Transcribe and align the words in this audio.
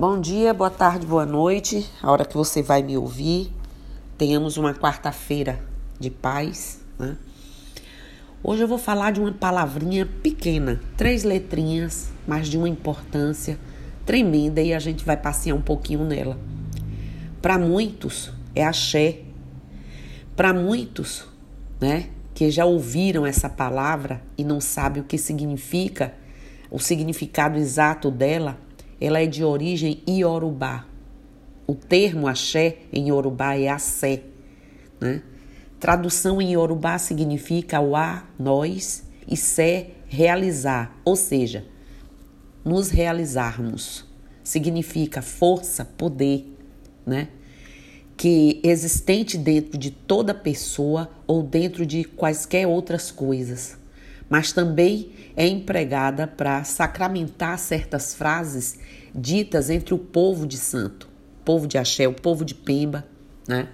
Bom 0.00 0.20
dia, 0.20 0.54
boa 0.54 0.70
tarde, 0.70 1.04
boa 1.04 1.26
noite. 1.26 1.90
A 2.00 2.12
hora 2.12 2.24
que 2.24 2.36
você 2.36 2.62
vai 2.62 2.84
me 2.84 2.96
ouvir, 2.96 3.52
tenhamos 4.16 4.56
uma 4.56 4.72
quarta-feira 4.72 5.58
de 5.98 6.08
paz. 6.08 6.80
Né? 6.96 7.16
Hoje 8.40 8.62
eu 8.62 8.68
vou 8.68 8.78
falar 8.78 9.10
de 9.10 9.18
uma 9.18 9.32
palavrinha 9.32 10.06
pequena, 10.06 10.80
três 10.96 11.24
letrinhas, 11.24 12.12
mas 12.28 12.46
de 12.46 12.56
uma 12.56 12.68
importância 12.68 13.58
tremenda 14.06 14.62
e 14.62 14.72
a 14.72 14.78
gente 14.78 15.04
vai 15.04 15.16
passear 15.16 15.56
um 15.56 15.60
pouquinho 15.60 16.04
nela. 16.04 16.38
Para 17.42 17.58
muitos 17.58 18.30
é 18.54 18.64
axé. 18.64 19.22
Para 20.36 20.54
muitos, 20.54 21.26
né, 21.80 22.08
que 22.34 22.48
já 22.52 22.64
ouviram 22.64 23.26
essa 23.26 23.48
palavra 23.48 24.22
e 24.38 24.44
não 24.44 24.60
sabem 24.60 25.02
o 25.02 25.04
que 25.04 25.18
significa, 25.18 26.14
o 26.70 26.78
significado 26.78 27.58
exato 27.58 28.12
dela, 28.12 28.60
ela 29.00 29.20
é 29.20 29.26
de 29.26 29.44
origem 29.44 30.02
iorubá. 30.06 30.86
O 31.66 31.74
termo 31.74 32.26
axé 32.26 32.78
em 32.92 33.08
iorubá 33.08 33.56
é 33.56 33.68
axé, 33.68 34.22
né? 35.00 35.22
Tradução 35.78 36.42
em 36.42 36.52
iorubá 36.52 36.98
significa 36.98 37.80
o 37.80 37.94
a, 37.94 38.24
nós, 38.38 39.04
e 39.28 39.36
sé, 39.36 39.90
realizar, 40.08 40.98
ou 41.04 41.14
seja, 41.14 41.64
nos 42.64 42.90
realizarmos. 42.90 44.04
Significa 44.42 45.22
força, 45.22 45.84
poder, 45.84 46.56
né? 47.06 47.28
Que 48.16 48.60
existente 48.64 49.38
dentro 49.38 49.78
de 49.78 49.90
toda 49.92 50.34
pessoa 50.34 51.08
ou 51.26 51.42
dentro 51.42 51.86
de 51.86 52.02
quaisquer 52.02 52.66
outras 52.66 53.12
coisas 53.12 53.78
mas 54.28 54.52
também 54.52 55.10
é 55.36 55.46
empregada 55.46 56.26
para 56.26 56.64
sacramentar 56.64 57.58
certas 57.58 58.14
frases 58.14 58.78
ditas 59.14 59.70
entre 59.70 59.94
o 59.94 59.98
povo 59.98 60.46
de 60.46 60.56
santo, 60.56 61.08
povo 61.44 61.66
de 61.66 61.78
axé, 61.78 62.06
o 62.06 62.12
povo 62.12 62.44
de 62.44 62.54
Pemba, 62.54 63.06
né? 63.46 63.68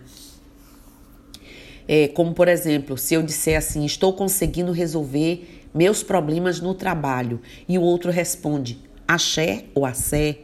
É, 1.86 2.08
como, 2.08 2.32
por 2.32 2.48
exemplo, 2.48 2.96
se 2.96 3.14
eu 3.14 3.22
disser 3.22 3.58
assim, 3.58 3.84
estou 3.84 4.12
conseguindo 4.14 4.72
resolver 4.72 5.64
meus 5.74 6.02
problemas 6.02 6.60
no 6.60 6.72
trabalho, 6.72 7.40
e 7.68 7.76
o 7.76 7.82
outro 7.82 8.10
responde, 8.10 8.78
axé 9.06 9.64
ou 9.74 9.84
axé. 9.84 10.38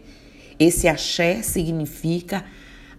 Esse 0.59 0.89
axé 0.89 1.41
significa 1.43 2.45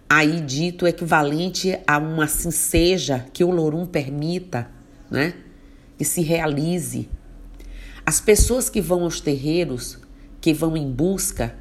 aí 0.08 0.40
dito 0.40 0.86
equivalente 0.86 1.78
a 1.86 1.98
uma 1.98 2.24
assim 2.24 2.50
seja 2.50 3.26
que 3.32 3.44
o 3.44 3.50
Lorum 3.50 3.86
permita, 3.86 4.68
né? 5.10 5.34
Que 5.96 6.04
se 6.04 6.22
realize. 6.22 7.08
As 8.04 8.20
pessoas 8.20 8.68
que 8.68 8.80
vão 8.80 9.02
aos 9.04 9.20
terreiros, 9.20 9.98
que 10.40 10.52
vão 10.52 10.76
em 10.76 10.90
busca 10.90 11.54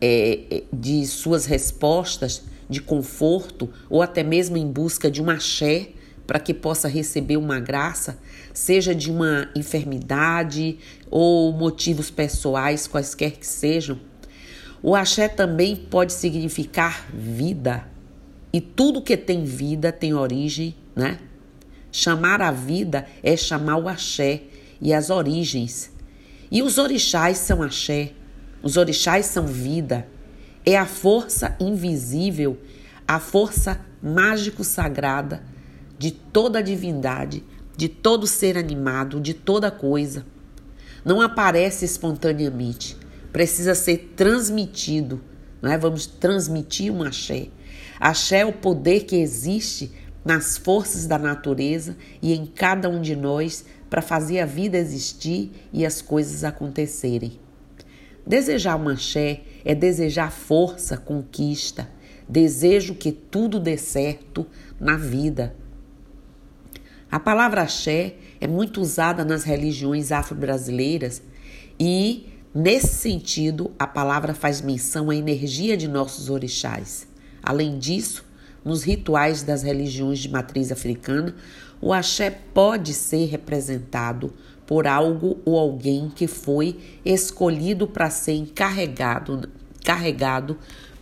é, 0.00 0.40
é, 0.50 0.62
de 0.72 1.06
suas 1.06 1.46
respostas, 1.46 2.42
de 2.68 2.80
conforto, 2.80 3.70
ou 3.88 4.02
até 4.02 4.22
mesmo 4.22 4.56
em 4.56 4.66
busca 4.66 5.10
de 5.10 5.22
um 5.22 5.30
axé 5.30 5.90
para 6.26 6.40
que 6.40 6.54
possa 6.54 6.88
receber 6.88 7.36
uma 7.36 7.60
graça, 7.60 8.18
seja 8.52 8.94
de 8.94 9.10
uma 9.10 9.48
enfermidade 9.54 10.78
ou 11.10 11.52
motivos 11.52 12.10
pessoais, 12.10 12.86
quaisquer 12.86 13.32
que 13.32 13.46
sejam. 13.46 14.00
O 14.82 14.96
axé 14.96 15.28
também 15.28 15.76
pode 15.76 16.12
significar 16.12 17.06
vida. 17.14 17.86
E 18.52 18.60
tudo 18.60 19.00
que 19.00 19.16
tem 19.16 19.44
vida 19.44 19.92
tem 19.92 20.12
origem, 20.12 20.74
né? 20.96 21.18
Chamar 21.92 22.40
a 22.40 22.50
vida 22.50 23.06
é 23.22 23.36
chamar 23.36 23.76
o 23.76 23.86
axé 23.86 24.44
e 24.80 24.94
as 24.94 25.10
origens. 25.10 25.92
E 26.50 26.62
os 26.62 26.78
orixás 26.78 27.36
são 27.36 27.62
axé, 27.62 28.12
os 28.62 28.78
orixás 28.78 29.26
são 29.26 29.46
vida. 29.46 30.08
É 30.64 30.76
a 30.76 30.86
força 30.86 31.54
invisível, 31.60 32.58
a 33.06 33.20
força 33.20 33.78
mágico-sagrada 34.02 35.42
de 35.98 36.10
toda 36.10 36.60
a 36.60 36.62
divindade, 36.62 37.44
de 37.76 37.88
todo 37.88 38.26
ser 38.26 38.56
animado, 38.56 39.20
de 39.20 39.34
toda 39.34 39.70
coisa. 39.70 40.24
Não 41.04 41.20
aparece 41.20 41.84
espontaneamente, 41.84 42.96
precisa 43.30 43.74
ser 43.74 44.14
transmitido. 44.16 45.20
Não 45.60 45.70
é? 45.70 45.76
Vamos 45.76 46.06
transmitir 46.06 46.92
um 46.92 47.02
axé. 47.02 47.48
Axé 48.00 48.40
é 48.40 48.46
o 48.46 48.52
poder 48.52 49.04
que 49.04 49.16
existe 49.16 49.92
nas 50.24 50.56
forças 50.56 51.06
da 51.06 51.18
natureza 51.18 51.96
e 52.20 52.32
em 52.32 52.46
cada 52.46 52.88
um 52.88 53.00
de 53.00 53.16
nós 53.16 53.64
para 53.90 54.00
fazer 54.00 54.40
a 54.40 54.46
vida 54.46 54.78
existir 54.78 55.50
e 55.72 55.84
as 55.84 56.00
coisas 56.00 56.44
acontecerem. 56.44 57.38
Desejar 58.26 58.76
uma 58.76 58.92
axé 58.92 59.42
é 59.64 59.74
desejar 59.74 60.30
força, 60.30 60.96
conquista, 60.96 61.88
desejo 62.28 62.94
que 62.94 63.10
tudo 63.10 63.58
dê 63.58 63.76
certo 63.76 64.46
na 64.78 64.96
vida. 64.96 65.54
A 67.10 67.20
palavra 67.20 67.62
axé 67.62 68.14
é 68.40 68.46
muito 68.46 68.80
usada 68.80 69.24
nas 69.24 69.44
religiões 69.44 70.10
afro-brasileiras 70.10 71.20
e, 71.78 72.28
nesse 72.54 72.94
sentido, 72.94 73.72
a 73.78 73.86
palavra 73.86 74.32
faz 74.32 74.62
menção 74.62 75.10
à 75.10 75.14
energia 75.14 75.76
de 75.76 75.86
nossos 75.86 76.30
orixás. 76.30 77.06
Além 77.42 77.78
disso, 77.78 78.24
nos 78.64 78.82
rituais 78.82 79.42
das 79.42 79.62
religiões 79.62 80.18
de 80.18 80.28
matriz 80.28 80.70
africana, 80.70 81.34
o 81.80 81.92
axé 81.92 82.30
pode 82.30 82.94
ser 82.94 83.26
representado 83.26 84.32
por 84.66 84.86
algo 84.86 85.40
ou 85.44 85.58
alguém 85.58 86.08
que 86.08 86.26
foi 86.26 86.78
escolhido 87.04 87.86
para 87.86 88.08
ser 88.08 88.34
encarregado, 88.34 89.50
carregado 89.84 90.56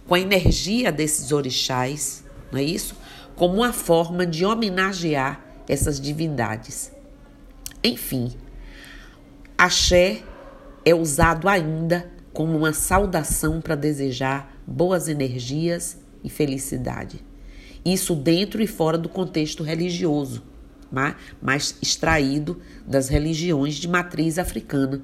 com 0.08 0.14
a 0.14 0.20
energia 0.20 0.90
desses 0.90 1.30
orixás, 1.30 2.24
não 2.50 2.58
é 2.58 2.62
isso? 2.62 2.96
Como 3.36 3.56
uma 3.56 3.72
forma 3.72 4.26
de 4.26 4.44
homenagear 4.44 5.44
essas 5.68 6.00
divindades. 6.00 6.90
Enfim, 7.84 8.32
axé 9.56 10.22
é 10.84 10.94
usado 10.94 11.48
ainda 11.48 12.10
como 12.32 12.56
uma 12.56 12.72
saudação 12.72 13.60
para 13.60 13.74
desejar 13.74 14.52
boas 14.66 15.08
energias 15.08 15.98
e 16.24 16.30
felicidade. 16.30 17.29
Isso 17.84 18.14
dentro 18.14 18.62
e 18.62 18.66
fora 18.66 18.98
do 18.98 19.08
contexto 19.08 19.62
religioso, 19.62 20.42
mas 21.40 21.76
extraído 21.80 22.60
das 22.86 23.08
religiões 23.08 23.76
de 23.76 23.88
matriz 23.88 24.38
africana. 24.38 25.02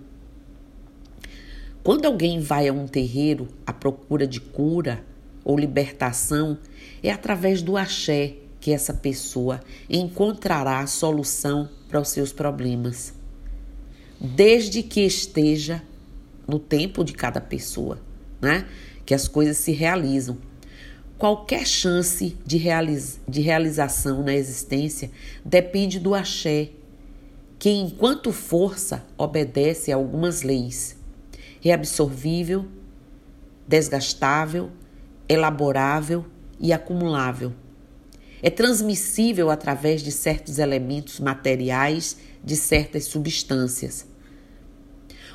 Quando 1.83 2.05
alguém 2.05 2.41
vai 2.41 2.69
a 2.69 2.73
um 2.73 2.87
terreiro 2.87 3.49
à 3.65 3.73
procura 3.73 4.27
de 4.27 4.41
cura 4.41 5.05
ou 5.45 5.57
libertação, 5.57 6.59
é 7.03 7.11
através 7.11 7.63
do 7.63 7.77
axé 7.77 8.35
que 8.61 8.73
essa 8.73 8.93
pessoa 8.93 9.61
encontrará 9.89 10.81
a 10.81 10.87
solução 10.89 11.69
para 11.89 12.01
os 12.01 12.09
seus 12.09 12.33
problemas. 12.33 13.15
Desde 14.21 14.83
que 14.83 15.03
esteja 15.03 15.81
no 16.49 16.59
tempo 16.59 17.05
de 17.05 17.13
cada 17.13 17.41
pessoa, 17.41 18.01
né? 18.41 18.67
Que 19.05 19.15
as 19.15 19.29
coisas 19.29 19.57
se 19.59 19.71
realizam 19.71 20.39
Qualquer 21.19 21.67
chance 21.67 22.37
de, 22.45 22.59
realiz 22.59 23.19
de 23.27 23.41
realização 23.41 24.23
na 24.23 24.35
existência 24.35 25.11
depende 25.43 25.99
do 25.99 26.15
axé, 26.15 26.71
que, 27.59 27.71
enquanto 27.71 28.33
força, 28.33 29.03
obedece 29.17 29.91
a 29.91 29.97
algumas 29.97 30.43
leis: 30.43 30.95
reabsorvível, 31.61 32.67
desgastável, 33.67 34.71
elaborável 35.27 36.27
e 36.61 36.71
acumulável. 36.71 37.55
É 38.43 38.51
transmissível 38.51 39.49
através 39.49 40.03
de 40.03 40.13
certos 40.13 40.59
elementos 40.59 41.19
materiais 41.19 42.19
de 42.45 42.57
certas 42.57 43.05
substâncias 43.05 44.07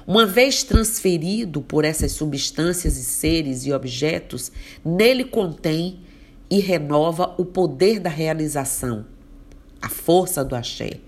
uma 0.06 0.26
vez 0.26 0.64
transferido 0.64 1.62
por 1.62 1.86
essas 1.86 2.12
substâncias 2.12 2.98
e 2.98 3.04
seres 3.04 3.66
e 3.66 3.74
objetos, 3.74 4.52
nele 4.84 5.24
contém 5.24 6.02
e 6.50 6.60
renova 6.60 7.34
o 7.38 7.46
poder 7.46 8.00
da 8.00 8.10
realização. 8.10 9.06
A 9.82 9.90
força 9.90 10.44
do 10.44 10.56
axé 10.56 11.00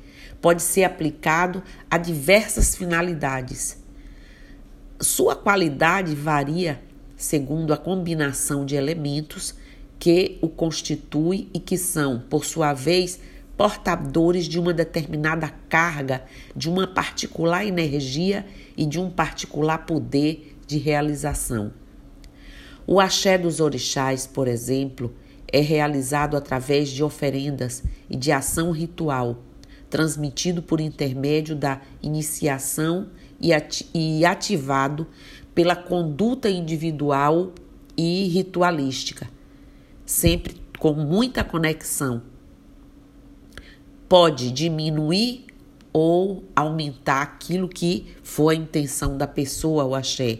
pode 0.42 0.62
ser 0.62 0.84
aplicado 0.84 1.64
a 1.90 1.98
diversas 1.98 2.76
finalidades. 2.76 3.78
Sua 5.00 5.36
qualidade 5.36 6.16
varia 6.16 6.82
segundo 7.16 7.74
a 7.74 7.78
combinação 7.78 8.66
de 8.66 8.76
elementos 8.76 9.56
que 9.98 10.38
o 10.42 10.50
constitui 10.50 11.50
e 11.54 11.60
que 11.60 11.78
são, 11.78 12.20
por 12.30 12.44
sua 12.44 12.74
vez, 12.74 13.20
portadores 13.58 14.46
de 14.46 14.60
uma 14.60 14.74
determinada 14.74 15.50
carga, 15.70 16.24
de 16.56 16.70
uma 16.70 16.88
particular 16.88 17.66
energia 17.66 18.46
e 18.76 18.86
de 18.86 19.00
um 19.00 19.10
particular 19.10 19.86
poder 19.86 20.58
de 20.66 20.78
realização. 20.78 21.72
O 22.86 23.00
axé 23.00 23.38
dos 23.38 23.60
orixás, 23.60 24.28
por 24.28 24.48
exemplo, 24.48 25.14
é 25.48 25.60
realizado 25.60 26.36
através 26.36 26.90
de 26.90 27.04
oferendas 27.04 27.84
e 28.10 28.18
de 28.18 28.32
ação 28.32 28.72
ritual, 28.72 29.44
transmitido 29.90 30.64
por 30.64 30.82
intermédio 30.82 31.56
da 31.56 31.80
iniciação 32.02 33.10
e 33.40 34.26
ativado 34.26 35.08
pela 35.54 35.76
conduta 35.76 36.50
individual 36.50 37.54
e 37.96 38.28
ritualística, 38.28 39.30
sempre 40.06 40.60
com 40.80 40.94
muita 40.94 41.44
conexão. 41.44 42.33
Pode 44.14 44.52
diminuir 44.52 45.48
ou 45.92 46.44
aumentar 46.56 47.24
aquilo 47.24 47.68
que 47.68 48.14
foi 48.22 48.54
a 48.54 48.60
intenção 48.60 49.18
da 49.18 49.26
pessoa, 49.26 49.86
o 49.86 49.96
axé. 49.96 50.38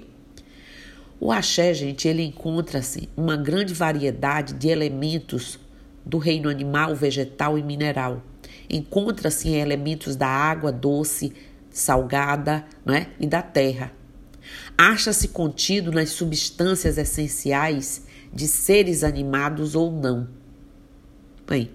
O 1.20 1.32
axé, 1.32 1.74
gente, 1.74 2.08
ele 2.08 2.22
encontra-se 2.22 3.10
uma 3.18 3.36
grande 3.36 3.74
variedade 3.74 4.54
de 4.54 4.68
elementos 4.68 5.58
do 6.06 6.20
reino 6.20 6.50
animal, 6.50 6.96
vegetal 6.96 7.58
e 7.58 7.64
mineral. 7.64 8.22
Encontra-se 8.70 9.50
em 9.50 9.56
elementos 9.56 10.16
da 10.16 10.28
água 10.28 10.72
doce, 10.72 11.34
salgada 11.72 12.64
né, 12.86 13.08
e 13.20 13.26
da 13.26 13.42
terra. 13.42 13.92
Acha-se 14.78 15.30
contido 15.30 15.92
nas 15.92 16.12
substâncias 16.12 17.00
essenciais 17.00 18.06
de 18.32 18.48
seres 18.48 19.04
animados 19.04 19.74
ou 19.74 19.92
não. 19.92 20.28
Bem, 21.48 21.72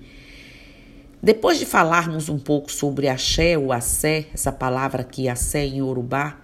depois 1.23 1.59
de 1.59 1.67
falarmos 1.67 2.29
um 2.29 2.39
pouco 2.39 2.71
sobre 2.71 3.09
axé 3.09 3.59
ou 3.59 3.73
assé, 3.73 4.29
essa 4.33 4.53
palavra 4.53 5.03
aqui, 5.03 5.29
axé 5.29 5.67
em 5.67 5.83
Urubá, 5.83 6.39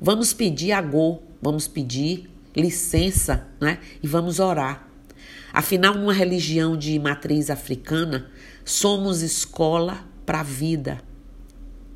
vamos 0.00 0.32
pedir 0.32 0.72
agô, 0.72 1.20
vamos 1.40 1.68
pedir 1.68 2.30
licença 2.56 3.46
né, 3.60 3.78
e 4.02 4.08
vamos 4.08 4.40
orar. 4.40 4.88
Afinal, 5.52 5.94
numa 5.94 6.14
religião 6.14 6.76
de 6.76 6.98
matriz 6.98 7.50
africana, 7.50 8.30
somos 8.64 9.20
escola 9.22 10.04
para 10.24 10.40
a 10.40 10.42
vida. 10.42 11.00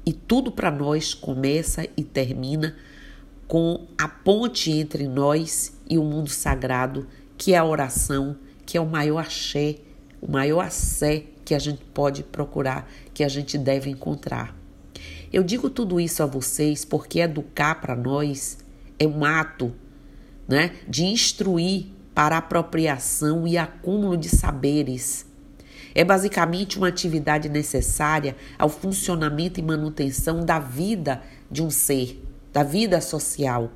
E 0.05 0.13
tudo 0.13 0.53
para 0.53 0.71
nós 0.71 1.15
começa 1.15 1.87
e 1.97 2.05
termina 2.05 2.77
com 3.47 3.87
a 3.99 4.07
ponte 4.07 4.71
entre 4.71 5.09
nós 5.09 5.73
e 5.89 5.99
o 5.99 6.05
mundo 6.05 6.31
sagrado, 6.31 7.07
que 7.37 7.55
é 7.55 7.59
a 7.59 7.65
oração, 7.65 8.37
que 8.65 8.77
é 8.77 8.81
o 8.81 8.87
maior 8.87 9.19
axé, 9.19 9.77
o 10.21 10.31
maior 10.31 10.61
assé 10.61 11.25
que 11.51 11.55
a 11.57 11.59
gente 11.59 11.83
pode 11.87 12.23
procurar, 12.23 12.89
que 13.13 13.25
a 13.25 13.29
gente 13.29 13.59
deve 13.59 13.91
encontrar. 13.91 14.57
Eu 15.33 15.43
digo 15.43 15.69
tudo 15.69 15.99
isso 15.99 16.23
a 16.23 16.27
vocês 16.27 16.85
porque 16.85 17.19
educar 17.19 17.81
para 17.81 17.97
nós 17.97 18.59
é 19.01 19.05
um 19.05 19.25
ato 19.25 19.75
né, 20.47 20.77
de 20.89 21.07
instruir 21.07 21.87
para 22.15 22.37
apropriação 22.37 23.49
e 23.49 23.59
acúmulo 23.59 24.17
de 24.17 24.29
saberes. 24.29 25.27
É 25.93 26.05
basicamente 26.05 26.79
uma 26.79 26.87
atividade 26.87 27.49
necessária 27.49 28.37
ao 28.57 28.69
funcionamento 28.69 29.59
e 29.59 29.63
manutenção 29.65 30.45
da 30.45 30.61
vida 30.61 31.21
de 31.51 31.65
um 31.65 31.71
ser 31.71 32.25
da 32.53 32.63
vida 32.63 33.01
social, 33.01 33.73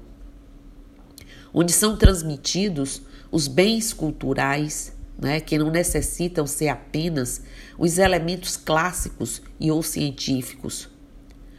onde 1.53 1.73
são 1.73 1.97
transmitidos 1.97 3.03
os 3.33 3.49
bens 3.49 3.93
culturais, 3.93 4.94
né, 5.19 5.41
que 5.41 5.59
não 5.59 5.71
necessitam 5.71 6.47
ser 6.47 6.69
apenas 6.69 7.43
os 7.79 7.99
elementos 7.99 8.57
clássicos 8.57 9.43
e 9.59 9.71
ou 9.71 9.83
científicos. 9.83 10.89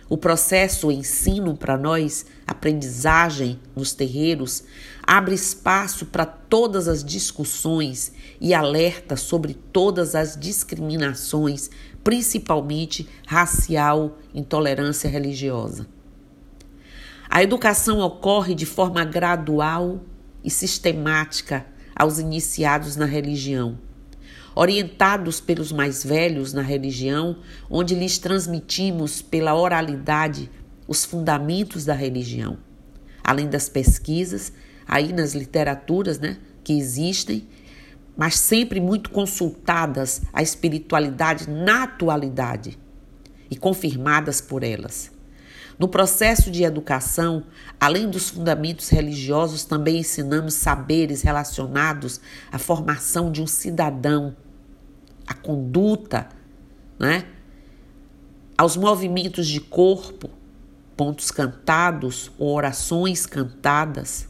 O 0.07 0.17
processo 0.17 0.91
ensino 0.91 1.57
para 1.57 1.77
nós, 1.77 2.27
aprendizagem 2.45 3.59
nos 3.75 3.91
terreiros, 3.91 4.63
abre 5.01 5.33
espaço 5.33 6.05
para 6.05 6.27
todas 6.27 6.87
as 6.87 7.03
discussões 7.03 8.11
e 8.39 8.53
alerta 8.53 9.15
sobre 9.15 9.55
todas 9.55 10.13
as 10.13 10.37
discriminações, 10.37 11.71
principalmente 12.03 13.09
racial, 13.25 14.19
intolerância 14.31 15.09
religiosa. 15.09 15.87
A 17.27 17.41
educação 17.41 17.99
ocorre 17.99 18.53
de 18.53 18.65
forma 18.65 19.03
gradual 19.03 20.01
e 20.43 20.51
sistemática 20.51 21.65
aos 21.95 22.19
iniciados 22.19 22.95
na 22.95 23.05
religião, 23.05 23.79
orientados 24.53 25.39
pelos 25.39 25.71
mais 25.71 26.03
velhos 26.03 26.53
na 26.53 26.61
religião, 26.61 27.37
onde 27.69 27.95
lhes 27.95 28.17
transmitimos 28.17 29.21
pela 29.21 29.55
oralidade 29.55 30.49
os 30.87 31.05
fundamentos 31.05 31.85
da 31.85 31.93
religião, 31.93 32.57
além 33.23 33.47
das 33.47 33.69
pesquisas 33.69 34.51
aí 34.87 35.11
nas 35.11 35.33
literaturas, 35.33 36.19
né, 36.19 36.37
que 36.63 36.73
existem, 36.73 37.47
mas 38.15 38.35
sempre 38.37 38.79
muito 38.79 39.09
consultadas 39.09 40.21
a 40.31 40.41
espiritualidade 40.41 41.49
na 41.49 41.83
atualidade 41.83 42.77
e 43.49 43.55
confirmadas 43.55 44.41
por 44.41 44.63
elas. 44.63 45.14
No 45.77 45.89
processo 45.89 46.49
de 46.49 46.63
educação, 46.63 47.43
além 47.79 48.09
dos 48.09 48.29
fundamentos 48.29 48.89
religiosos, 48.89 49.65
também 49.65 49.99
ensinamos 49.99 50.53
saberes 50.53 51.21
relacionados 51.21 52.21
à 52.51 52.57
formação 52.57 53.29
de 53.31 53.41
um 53.41 53.47
cidadão, 53.47 54.35
à 55.27 55.33
conduta, 55.33 56.29
né? 56.97 57.25
aos 58.57 58.77
movimentos 58.77 59.47
de 59.47 59.59
corpo, 59.59 60.29
pontos 60.95 61.29
cantados 61.29 62.31
ou 62.39 62.53
orações 62.55 63.25
cantadas, 63.25 64.29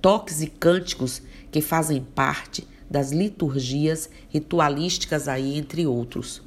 toques 0.00 0.42
e 0.42 0.48
cânticos 0.48 1.22
que 1.52 1.60
fazem 1.60 2.02
parte 2.02 2.66
das 2.90 3.12
liturgias 3.12 4.10
ritualísticas 4.28 5.28
aí, 5.28 5.56
entre 5.56 5.86
outros. 5.86 6.42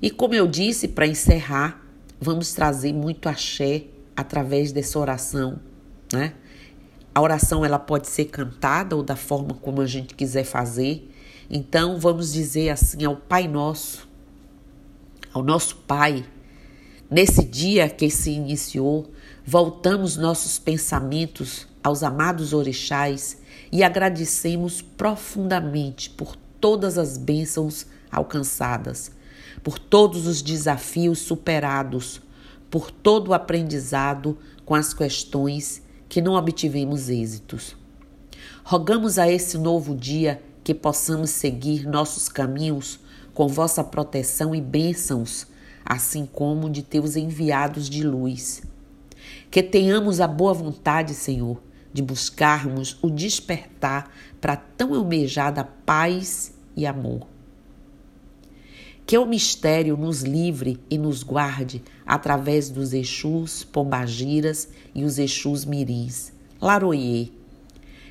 E 0.00 0.10
como 0.10 0.34
eu 0.34 0.46
disse, 0.46 0.88
para 0.88 1.06
encerrar, 1.06 1.85
vamos 2.20 2.52
trazer 2.52 2.92
muito 2.92 3.28
axé 3.28 3.84
através 4.16 4.72
dessa 4.72 4.98
oração, 4.98 5.58
né? 6.12 6.34
A 7.14 7.20
oração 7.20 7.64
ela 7.64 7.78
pode 7.78 8.08
ser 8.08 8.26
cantada 8.26 8.94
ou 8.94 9.02
da 9.02 9.16
forma 9.16 9.54
como 9.54 9.80
a 9.80 9.86
gente 9.86 10.14
quiser 10.14 10.44
fazer. 10.44 11.10
Então 11.48 11.98
vamos 11.98 12.32
dizer 12.32 12.68
assim 12.68 13.04
ao 13.04 13.16
Pai 13.16 13.48
Nosso, 13.48 14.06
ao 15.32 15.42
nosso 15.42 15.76
Pai. 15.76 16.26
Nesse 17.10 17.42
dia 17.42 17.88
que 17.88 18.10
se 18.10 18.30
iniciou, 18.30 19.10
voltamos 19.46 20.16
nossos 20.16 20.58
pensamentos 20.58 21.66
aos 21.82 22.02
amados 22.02 22.52
orixás 22.52 23.38
e 23.72 23.82
agradecemos 23.82 24.82
profundamente 24.82 26.10
por 26.10 26.36
todas 26.60 26.98
as 26.98 27.16
bênçãos 27.16 27.86
alcançadas 28.10 29.15
por 29.62 29.78
todos 29.78 30.26
os 30.26 30.42
desafios 30.42 31.18
superados, 31.18 32.20
por 32.70 32.90
todo 32.90 33.28
o 33.28 33.34
aprendizado 33.34 34.36
com 34.64 34.74
as 34.74 34.92
questões 34.92 35.82
que 36.08 36.20
não 36.20 36.34
obtivemos 36.34 37.08
êxitos. 37.08 37.76
Rogamos 38.64 39.18
a 39.18 39.30
esse 39.30 39.56
novo 39.56 39.94
dia 39.94 40.42
que 40.64 40.74
possamos 40.74 41.30
seguir 41.30 41.86
nossos 41.86 42.28
caminhos 42.28 42.98
com 43.32 43.46
vossa 43.46 43.84
proteção 43.84 44.54
e 44.54 44.60
bênçãos, 44.60 45.46
assim 45.84 46.26
como 46.26 46.68
de 46.68 46.82
teus 46.82 47.14
enviados 47.14 47.88
de 47.88 48.02
luz. 48.02 48.62
Que 49.50 49.62
tenhamos 49.62 50.20
a 50.20 50.26
boa 50.26 50.52
vontade, 50.52 51.14
Senhor, 51.14 51.62
de 51.92 52.02
buscarmos 52.02 52.98
o 53.00 53.08
despertar 53.08 54.10
para 54.40 54.56
tão 54.56 54.94
almejada 54.94 55.64
paz 55.64 56.52
e 56.76 56.84
amor. 56.86 57.35
Que 59.06 59.16
o 59.16 59.24
mistério 59.24 59.96
nos 59.96 60.22
livre 60.22 60.80
e 60.90 60.98
nos 60.98 61.22
guarde 61.22 61.80
através 62.04 62.68
dos 62.68 62.92
Exus, 62.92 63.62
Pombagiras 63.62 64.68
e 64.92 65.04
os 65.04 65.16
Exus 65.16 65.64
Mirins. 65.64 66.32
Laroie. 66.60 67.32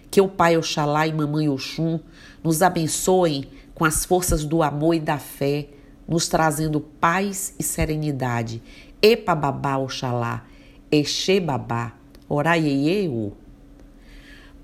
Que 0.09 0.21
o 0.21 0.29
Pai 0.29 0.55
Oxalá 0.55 1.05
e 1.05 1.11
Mamãe 1.11 1.49
Oxum 1.49 1.99
nos 2.41 2.61
abençoem 2.61 3.49
com 3.73 3.83
as 3.83 4.05
forças 4.05 4.45
do 4.45 4.63
amor 4.63 4.93
e 4.93 5.01
da 5.01 5.17
fé, 5.17 5.67
nos 6.07 6.29
trazendo 6.29 6.79
paz 6.79 7.53
e 7.59 7.63
serenidade. 7.63 8.63
Epa 9.01 9.35
babá 9.35 9.75
Oxalá, 9.75 10.45
Exe 10.89 11.41
babá, 11.41 11.93
Oraieieu. 12.29 13.35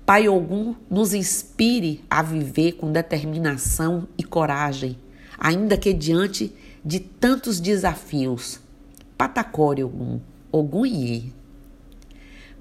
Pai 0.06 0.30
Ogum 0.30 0.74
nos 0.88 1.12
inspire 1.12 2.02
a 2.08 2.22
viver 2.22 2.72
com 2.72 2.90
determinação 2.90 4.08
e 4.16 4.24
coragem 4.24 4.96
ainda 5.42 5.76
que 5.76 5.92
diante 5.92 6.54
de 6.84 7.00
tantos 7.00 7.58
desafios. 7.58 8.60
Patacore 9.18 9.82
Ogum, 9.82 10.20
Ogum 10.52 10.86
Iê. 10.86 11.24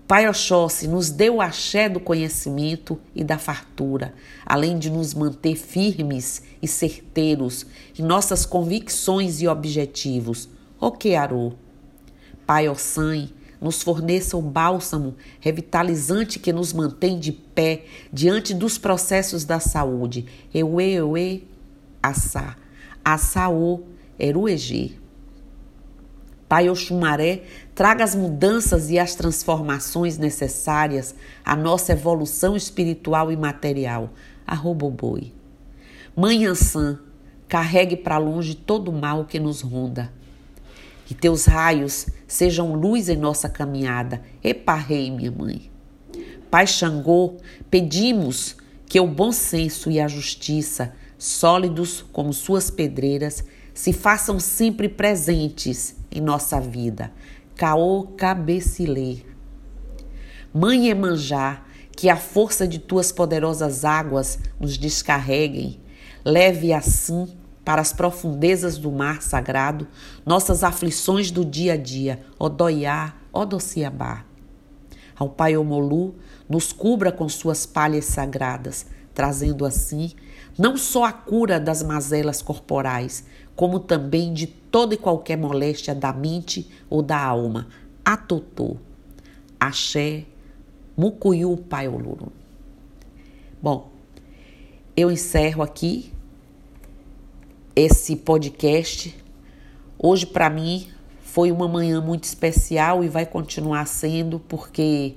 Pai 0.08 0.28
Oxóssi 0.28 0.88
nos 0.88 1.12
deu 1.12 1.36
o 1.36 1.42
axé 1.42 1.88
do 1.88 2.00
conhecimento 2.00 3.00
e 3.16 3.24
da 3.24 3.38
fartura, 3.38 4.16
além 4.44 4.80
de 4.80 4.90
nos 4.90 5.14
manter 5.14 5.56
firmes 5.56 6.42
e 6.60 6.68
certeiros 6.68 7.68
em 7.98 8.02
nossas 8.02 8.48
convicções 8.48 9.44
e 9.44 9.48
objetivos. 9.48 10.50
Okearô. 10.80 11.54
Pai 12.48 12.68
Ossan, 12.68 13.30
nos 13.62 13.84
forneça 13.84 14.36
o 14.36 14.42
bálsamo 14.42 15.16
revitalizante 15.40 16.40
que 16.40 16.52
nos 16.52 16.74
mantém 16.74 17.20
de 17.20 17.32
pé 17.32 17.86
diante 18.12 18.56
dos 18.56 18.80
processos 18.80 19.46
da 19.46 19.60
saúde. 19.60 20.26
Eue, 20.52 20.94
eue, 20.96 21.48
assá. 22.02 22.58
Assaô 23.04 23.82
Eruegê. 24.20 24.92
Pai 26.48 26.70
Oxumaré, 26.70 27.44
traga 27.74 28.04
as 28.04 28.14
mudanças 28.14 28.90
e 28.90 29.00
as 29.00 29.16
transformações 29.16 30.18
necessárias 30.18 31.16
à 31.46 31.56
nossa 31.56 31.94
evolução 31.94 32.58
espiritual 32.58 33.32
e 33.32 33.38
material. 33.38 34.10
Arroba 34.46 34.90
boi. 34.90 35.32
Mãe 36.14 36.46
Ansã, 36.46 37.00
carregue 37.48 37.96
para 37.96 38.18
longe 38.18 38.54
todo 38.54 38.92
o 38.92 38.94
mal 38.94 39.24
que 39.24 39.40
nos 39.40 39.62
ronda. 39.62 40.12
Que 41.06 41.14
teus 41.14 41.46
raios 41.46 42.08
sejam 42.28 42.74
luz 42.74 43.08
em 43.08 43.16
nossa 43.16 43.48
caminhada. 43.48 44.22
Eparrei, 44.44 45.10
minha 45.10 45.32
mãe. 45.32 45.72
Pai 46.50 46.68
Xangô, 46.68 47.38
pedimos 47.70 48.58
que 48.86 49.00
o 49.00 49.08
bom 49.08 49.32
senso 49.32 49.90
e 49.90 50.02
a 50.02 50.08
justiça, 50.10 50.94
sólidos 51.22 52.04
como 52.12 52.34
suas 52.34 52.72
pedreiras, 52.72 53.44
se 53.76 53.94
façam 53.94 54.40
sempre 54.40 54.90
presentes 54.90 55.96
em 56.12 56.20
nossa 56.20 56.60
vida. 56.60 57.12
Caô 57.56 58.08
Cabecilê. 58.18 59.20
Mãe 60.52 60.90
Emanjá, 60.90 61.62
que 61.96 62.10
a 62.10 62.16
força 62.18 62.68
de 62.68 62.80
tuas 62.80 63.12
poderosas 63.12 63.86
águas 63.86 64.40
nos 64.60 64.80
descarreguem, 64.80 65.80
leve 66.26 66.74
assim 66.74 67.28
para 67.64 67.84
as 67.84 67.94
profundezas 67.94 68.80
do 68.80 68.92
mar 68.92 69.22
sagrado 69.22 69.88
nossas 70.26 70.64
aflições 70.64 71.30
do 71.30 71.46
dia 71.46 71.74
a 71.74 71.78
dia, 71.78 72.20
Odoiá, 72.40 73.14
Odociabá. 73.32 74.26
Ao 75.16 75.30
Pai 75.30 75.56
Omolu, 75.56 76.16
nos 76.50 76.74
cubra 76.74 77.12
com 77.12 77.30
suas 77.30 77.68
palhas 77.68 78.06
sagradas, 78.06 78.88
trazendo 79.14 79.68
assim 79.68 80.16
não 80.58 80.78
só 80.78 81.06
a 81.06 81.14
cura 81.14 81.60
das 81.60 81.84
mazelas 81.84 82.42
corporais, 82.42 83.26
como 83.56 83.80
também 83.80 84.34
de 84.34 84.48
toda 84.48 84.94
e 84.94 84.98
qualquer 84.98 85.38
moléstia 85.38 85.94
da 85.94 86.14
mente 86.14 86.70
ou 86.90 87.02
da 87.02 87.22
alma. 87.22 87.68
Atotô, 88.04 88.78
Axé, 89.60 90.26
Mucuyu 90.98 91.56
Pai 91.58 91.88
Oluru. 91.88 92.32
Bom, 93.62 93.92
eu 94.96 95.12
encerro 95.12 95.62
aqui 95.62 96.12
esse 97.76 98.16
podcast. 98.16 99.16
Hoje, 99.98 100.26
para 100.26 100.50
mim, 100.50 100.88
foi 101.22 101.52
uma 101.52 101.68
manhã 101.68 102.02
muito 102.02 102.26
especial 102.26 103.04
e 103.04 103.08
vai 103.08 103.26
continuar 103.26 103.86
sendo, 103.86 104.40
porque 104.40 105.16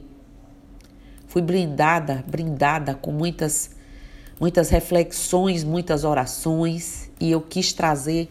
fui 1.26 1.42
brindada, 1.42 2.24
brindada 2.26 2.94
com 2.94 3.10
muitas, 3.10 3.70
muitas 4.38 4.70
reflexões, 4.70 5.64
muitas 5.64 6.04
orações 6.04 7.10
e 7.20 7.30
eu 7.30 7.40
quis 7.40 7.72
trazer 7.72 8.28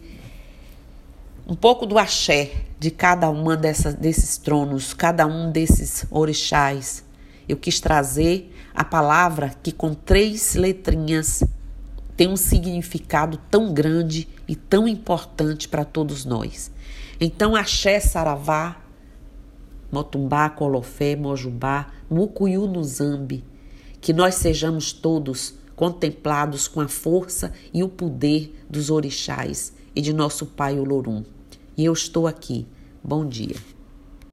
um 1.46 1.54
pouco 1.54 1.84
do 1.84 1.98
axé 1.98 2.52
de 2.78 2.90
cada 2.90 3.28
uma 3.30 3.56
desses 3.56 4.36
tronos, 4.38 4.94
cada 4.94 5.26
um 5.26 5.50
desses 5.50 6.06
orixás. 6.10 7.04
Eu 7.48 7.56
quis 7.56 7.80
trazer 7.80 8.54
a 8.74 8.84
palavra 8.84 9.54
que 9.62 9.70
com 9.70 9.92
três 9.94 10.54
letrinhas 10.54 11.44
tem 12.16 12.28
um 12.28 12.36
significado 12.36 13.38
tão 13.50 13.74
grande 13.74 14.28
e 14.48 14.56
tão 14.56 14.88
importante 14.88 15.68
para 15.68 15.84
todos 15.84 16.24
nós. 16.24 16.70
Então, 17.20 17.54
axé, 17.54 18.00
saravá, 18.00 18.76
Motumbá, 19.90 20.48
Colofé, 20.48 21.14
Mojubá, 21.14 21.88
Mucuyu 22.10 22.66
no 22.66 22.82
Zambi, 22.82 23.44
que 24.00 24.12
nós 24.12 24.36
sejamos 24.36 24.92
todos 24.92 25.54
contemplados 25.76 26.68
com 26.68 26.80
a 26.80 26.88
força 26.88 27.52
e 27.72 27.82
o 27.82 27.88
poder 27.88 28.54
dos 28.68 28.90
orixás 28.90 29.72
e 29.94 30.00
de 30.00 30.12
nosso 30.12 30.46
Pai 30.46 30.78
Olorum. 30.78 31.24
E 31.76 31.84
eu 31.84 31.92
estou 31.92 32.26
aqui. 32.26 32.66
Bom 33.02 33.26
dia. 33.26 33.73